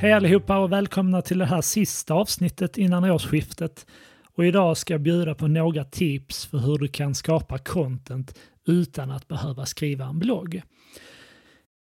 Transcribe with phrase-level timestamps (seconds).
[0.00, 3.86] Hej allihopa och välkomna till det här sista avsnittet innan årsskiftet.
[4.34, 9.10] Och idag ska jag bjuda på några tips för hur du kan skapa content utan
[9.10, 10.62] att behöva skriva en blogg.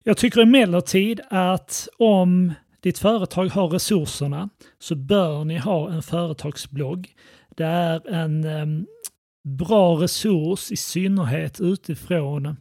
[0.05, 7.15] Jag tycker emellertid att om ditt företag har resurserna så bör ni ha en företagsblogg.
[7.57, 8.87] Det är en
[9.45, 12.57] bra resurs i synnerhet utifrån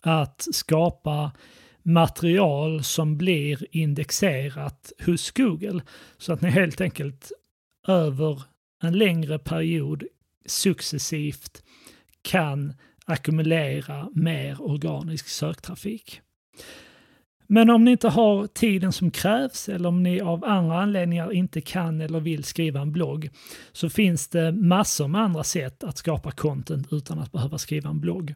[0.00, 1.32] att skapa
[1.88, 5.80] material som blir indexerat hos Google.
[6.18, 7.32] Så att ni helt enkelt
[7.88, 8.42] över
[8.82, 10.04] en längre period
[10.46, 11.62] successivt
[12.22, 12.74] kan
[13.04, 16.20] ackumulera mer organisk söktrafik.
[17.46, 21.60] Men om ni inte har tiden som krävs eller om ni av andra anledningar inte
[21.60, 23.30] kan eller vill skriva en blogg
[23.72, 28.00] så finns det massor med andra sätt att skapa content utan att behöva skriva en
[28.00, 28.34] blogg.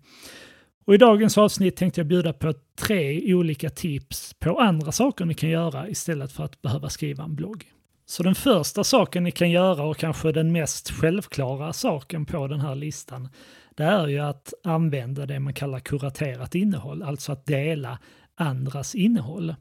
[0.84, 5.34] Och I dagens avsnitt tänkte jag bjuda på tre olika tips på andra saker ni
[5.34, 7.64] kan göra istället för att behöva skriva en blogg.
[8.06, 12.61] Så den första saken ni kan göra och kanske den mest självklara saken på den
[12.61, 13.28] här listan
[13.74, 17.98] det är ju att använda det man kallar kuraterat innehåll, alltså att dela
[18.34, 19.55] andras innehåll.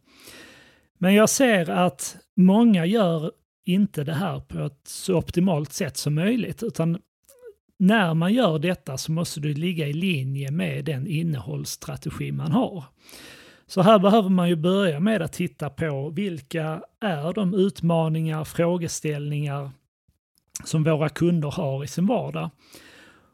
[0.97, 3.31] Men jag ser att många gör
[3.66, 6.97] inte det här på ett så optimalt sätt som möjligt, utan
[7.82, 12.84] när man gör detta så måste det ligga i linje med den innehållsstrategi man har.
[13.68, 19.72] Så här behöver man ju börja med att titta på vilka är de utmaningar, frågeställningar
[20.64, 22.50] som våra kunder har i sin vardag.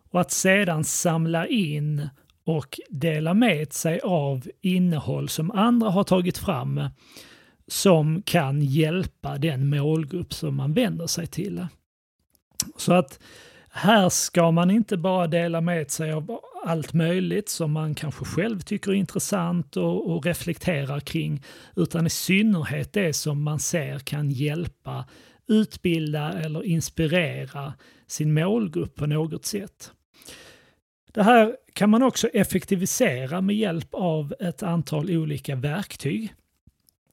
[0.09, 2.09] Och att sedan samla in
[2.43, 6.81] och dela med sig av innehåll som andra har tagit fram
[7.67, 11.67] som kan hjälpa den målgrupp som man vänder sig till.
[12.77, 13.19] Så att
[13.77, 18.59] här ska man inte bara dela med sig av allt möjligt som man kanske själv
[18.59, 21.43] tycker är intressant och, och reflekterar kring,
[21.75, 25.05] utan i synnerhet det som man ser kan hjälpa,
[25.47, 27.73] utbilda eller inspirera
[28.07, 29.91] sin målgrupp på något sätt.
[31.13, 36.33] Det här kan man också effektivisera med hjälp av ett antal olika verktyg.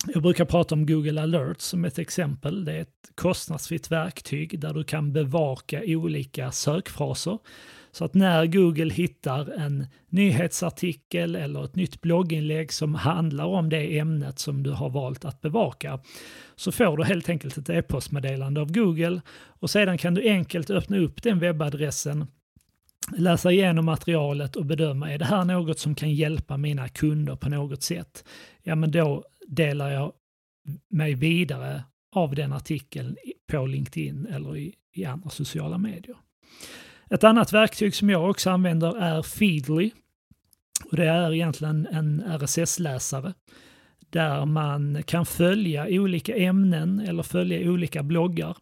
[0.07, 2.65] Jag brukar prata om Google Alerts som ett exempel.
[2.65, 7.39] Det är ett kostnadsfritt verktyg där du kan bevaka olika sökfraser.
[7.93, 13.99] Så att när Google hittar en nyhetsartikel eller ett nytt blogginlägg som handlar om det
[13.99, 16.01] ämnet som du har valt att bevaka
[16.57, 20.99] så får du helt enkelt ett e-postmeddelande av Google och sedan kan du enkelt öppna
[20.99, 22.27] upp den webbadressen
[23.13, 27.49] läsa igenom materialet och bedöma, är det här något som kan hjälpa mina kunder på
[27.49, 28.25] något sätt?
[28.63, 30.13] Ja, men då delar jag
[30.89, 33.17] mig vidare av den artikeln
[33.47, 36.17] på LinkedIn eller i, i andra sociala medier.
[37.11, 39.91] Ett annat verktyg som jag också använder är Feedly.
[40.91, 43.35] Och det är egentligen en RSS-läsare
[44.11, 48.57] där man kan följa olika ämnen eller följa olika bloggar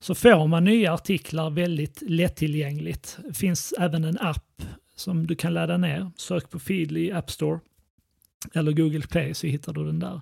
[0.00, 3.18] så får man nya artiklar väldigt lättillgängligt.
[3.28, 4.62] Det finns även en app
[4.96, 6.10] som du kan ladda ner.
[6.16, 7.60] Sök på Feedly i App Store
[8.54, 10.20] eller Google Play så hittar du den där.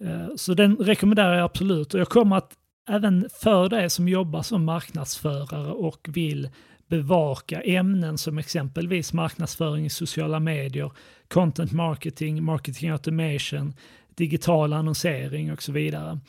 [0.00, 2.52] Eh, så den rekommenderar jag absolut och jag kommer att
[2.88, 6.48] även för dig som jobbar som marknadsförare och vill
[6.86, 10.92] bevaka ämnen som exempelvis marknadsföring i sociala medier,
[11.28, 13.74] content marketing, marketing automation,
[14.14, 16.20] digital annonsering och så vidare,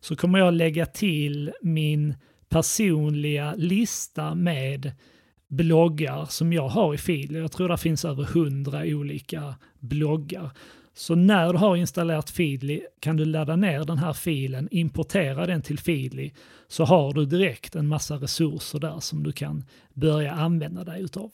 [0.00, 2.14] så kommer jag lägga till min
[2.48, 4.92] personliga lista med
[5.56, 7.40] bloggar som jag har i filer.
[7.40, 10.50] Jag tror det finns över hundra olika bloggar.
[10.94, 15.62] Så när du har installerat Feedly kan du ladda ner den här filen, importera den
[15.62, 16.30] till Feedly,
[16.68, 21.30] så har du direkt en massa resurser där som du kan börja använda dig utav.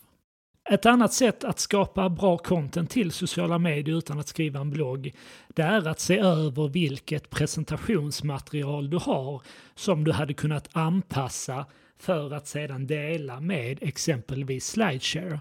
[0.70, 5.14] Ett annat sätt att skapa bra content till sociala medier utan att skriva en blogg,
[5.48, 9.42] det är att se över vilket presentationsmaterial du har
[9.74, 11.66] som du hade kunnat anpassa
[12.00, 15.40] för att sedan dela med exempelvis Slideshare.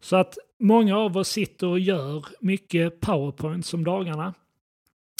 [0.00, 4.34] Så att många av oss sitter och gör mycket powerpoint som dagarna.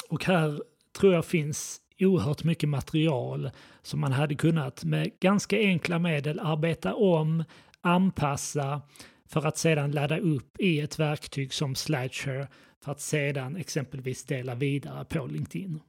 [0.09, 0.63] Och här
[0.99, 3.51] tror jag finns oerhört mycket material
[3.83, 7.45] som man hade kunnat med ganska enkla medel arbeta om,
[7.81, 8.83] anpassa
[9.29, 12.49] för att sedan ladda upp i ett verktyg som Slideshare
[12.85, 15.81] för att sedan exempelvis dela vidare på LinkedIn.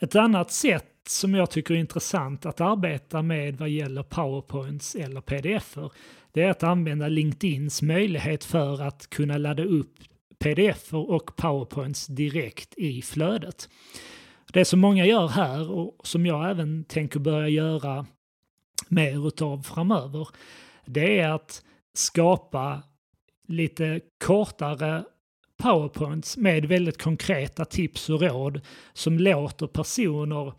[0.00, 5.20] Ett annat sätt som jag tycker är intressant att arbeta med vad gäller powerpoints eller
[5.20, 5.92] pdf-er,
[6.32, 9.94] det är att använda LinkedIns möjlighet för att kunna ladda upp
[10.38, 13.68] pdf-er och powerpoints direkt i flödet.
[14.52, 18.06] Det som många gör här och som jag även tänker börja göra
[18.88, 20.28] mer utav framöver,
[20.86, 21.64] det är att
[21.94, 22.82] skapa
[23.48, 25.04] lite kortare
[25.62, 28.60] powerpoints med väldigt konkreta tips och råd
[28.92, 30.52] som låter personer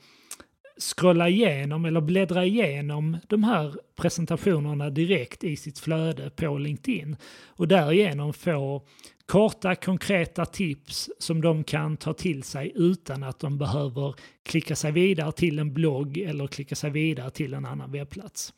[0.81, 7.17] scrolla igenom eller bläddra igenom de här presentationerna direkt i sitt flöde på LinkedIn
[7.47, 8.87] och därigenom få
[9.25, 14.91] korta konkreta tips som de kan ta till sig utan att de behöver klicka sig
[14.91, 18.53] vidare till en blogg eller klicka sig vidare till en annan webbplats.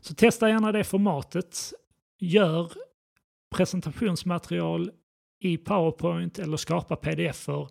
[0.00, 1.72] Så testa gärna det formatet.
[2.18, 2.72] Gör
[3.56, 4.90] presentationsmaterial
[5.44, 7.68] i PowerPoint eller skapa pdf-er.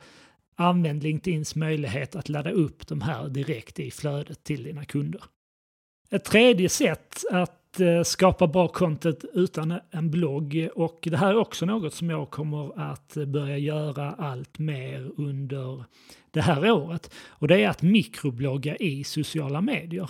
[0.55, 5.23] Använd LinkedIns möjlighet att ladda upp de här direkt i flödet till dina kunder.
[6.09, 11.37] Ett tredje sätt att Eh, skapa bra content utan en blogg och det här är
[11.37, 15.83] också något som jag kommer att börja göra allt mer under
[16.31, 20.09] det här året och det är att mikroblogga i sociala medier.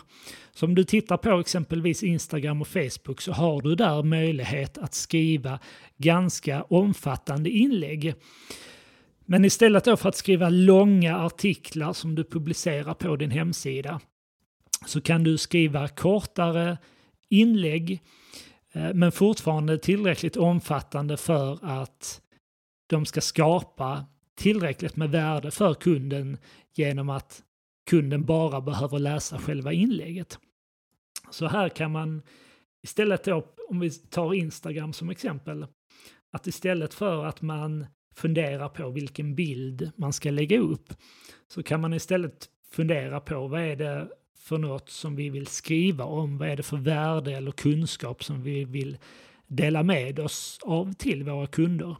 [0.53, 4.93] Så om du tittar på exempelvis Instagram och Facebook så har du där möjlighet att
[4.93, 5.59] skriva
[5.97, 8.13] ganska omfattande inlägg.
[9.25, 13.99] Men istället då för att skriva långa artiklar som du publicerar på din hemsida
[14.85, 16.77] så kan du skriva kortare
[17.31, 18.01] inlägg
[18.71, 22.21] eh, men fortfarande tillräckligt omfattande för att
[22.87, 24.05] de ska skapa
[24.35, 26.37] tillräckligt med värde för kunden
[26.73, 27.43] genom att
[27.89, 30.39] kunden bara behöver läsa själva inlägget.
[31.29, 32.21] Så här kan man
[32.83, 35.65] istället då, om vi tar Instagram som exempel,
[36.31, 37.85] att istället för att man
[38.15, 40.93] funderar på vilken bild man ska lägga upp
[41.47, 44.07] så kan man istället fundera på vad är det
[44.41, 48.43] för något som vi vill skriva om, vad är det för värde eller kunskap som
[48.43, 48.97] vi vill
[49.47, 51.95] dela med oss av till våra kunder.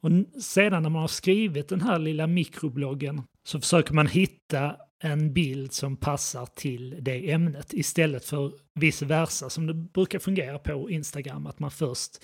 [0.00, 0.10] Och
[0.42, 5.72] sedan när man har skrivit den här lilla mikrobloggen så försöker man hitta en bild
[5.72, 11.46] som passar till det ämnet istället för vice versa som det brukar fungera på Instagram,
[11.46, 12.22] att man först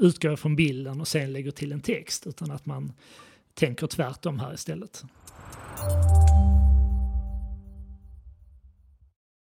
[0.00, 2.92] utgår från bilden och sen lägger till en text, utan att man
[3.54, 5.04] tänker tvärtom här istället.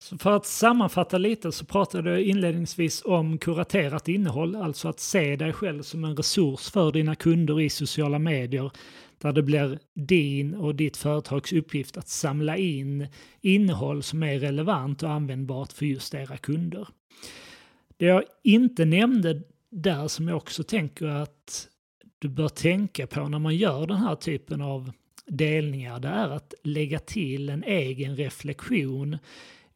[0.03, 5.35] Så för att sammanfatta lite så pratade jag inledningsvis om kuraterat innehåll, alltså att se
[5.35, 8.71] dig själv som en resurs för dina kunder i sociala medier
[9.17, 13.07] där det blir din och ditt företags uppgift att samla in
[13.41, 16.87] innehåll som är relevant och användbart för just era kunder.
[17.97, 21.67] Det jag inte nämnde där som jag också tänker att
[22.19, 24.91] du bör tänka på när man gör den här typen av
[25.25, 29.17] delningar, det är att lägga till en egen reflektion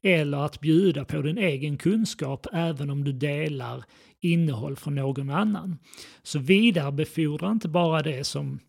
[0.01, 3.83] eller att bjuda på din egen kunskap även om du delar
[4.19, 5.77] innehåll från någon annan.
[6.23, 8.59] Så vidarebefordra inte bara det som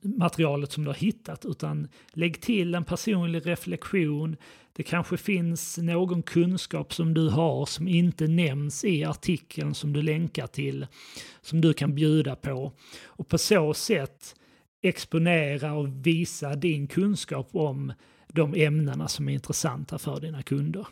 [0.00, 4.36] materialet som du har hittat utan lägg till en personlig reflektion.
[4.72, 10.02] Det kanske finns någon kunskap som du har som inte nämns i artikeln som du
[10.02, 10.86] länkar till
[11.40, 12.72] som du kan bjuda på.
[13.04, 14.34] Och på så sätt
[14.82, 17.92] exponera och visa din kunskap om
[18.36, 20.86] de ämnena som är intressanta för dina kunder.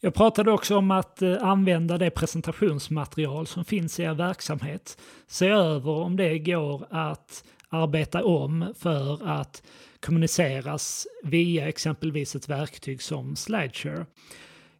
[0.00, 4.98] Jag pratade också om att eh, använda det presentationsmaterial som finns i er verksamhet.
[5.26, 9.62] Se över om det går att arbeta om för att
[10.00, 14.06] kommuniceras via exempelvis ett verktyg som Slideshare.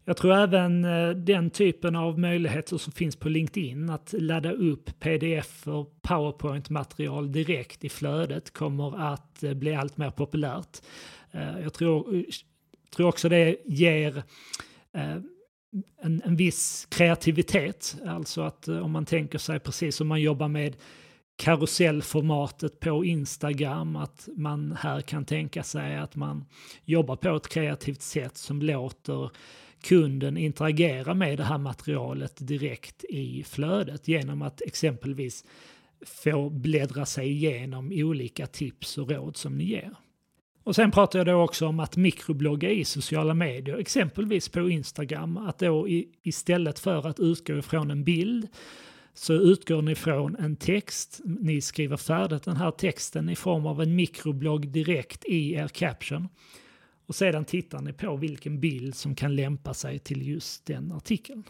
[0.05, 5.01] Jag tror även eh, den typen av möjligheter som finns på LinkedIn, att ladda upp
[5.01, 10.81] pdf och powerpoint-material direkt i flödet kommer att eh, bli allt mer populärt.
[11.33, 12.25] Eh, jag tror,
[12.97, 14.17] tror också det ger
[14.95, 15.17] eh,
[16.03, 20.49] en, en viss kreativitet, alltså att eh, om man tänker sig precis som man jobbar
[20.49, 20.77] med
[21.37, 26.45] karusellformatet på Instagram, att man här kan tänka sig att man
[26.85, 29.31] jobbar på ett kreativt sätt som låter
[29.83, 35.45] kunden interagera med det här materialet direkt i flödet genom att exempelvis
[36.07, 39.95] få bläddra sig igenom olika tips och råd som ni ger.
[40.65, 45.37] Och sen pratar jag då också om att mikroblogga i sociala medier, exempelvis på Instagram,
[45.37, 45.89] att då
[46.23, 48.49] istället för att utgå ifrån en bild
[49.15, 51.21] så utgår ni från en text.
[51.25, 56.29] Ni skriver färdigt den här texten i form av en mikroblogg direkt i er caption.
[57.07, 61.45] Och sedan tittar ni på vilken bild som kan lämpa sig till just den artikeln.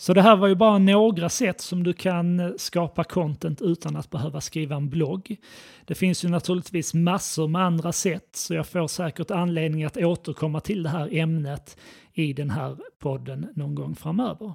[0.00, 3.96] Så det här var ju bara några sätt som du kan eh, skapa content utan
[3.96, 5.36] att behöva skriva en blogg.
[5.84, 10.60] Det finns ju naturligtvis massor med andra sätt så jag får säkert anledning att återkomma
[10.60, 11.76] till det här ämnet
[12.12, 14.54] i den här podden någon gång framöver.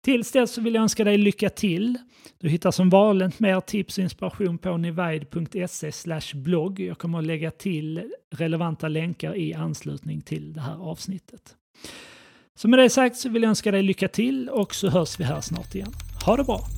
[0.00, 1.98] Tills dess så vill jag önska dig lycka till.
[2.38, 6.80] Du hittar som vanligt mer tips och inspiration på nivide.se blogg.
[6.80, 11.54] Jag kommer att lägga till relevanta länkar i anslutning till det här avsnittet.
[12.58, 15.24] Så med det sagt så vill jag önska dig lycka till och så hörs vi
[15.24, 15.92] här snart igen.
[16.24, 16.77] Ha det bra!